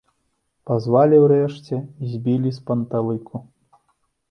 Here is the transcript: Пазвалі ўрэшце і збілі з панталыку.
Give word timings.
Пазвалі 0.69 1.19
ўрэшце 1.25 1.77
і 1.85 2.15
збілі 2.15 2.55
з 2.59 2.65
панталыку. 2.73 3.35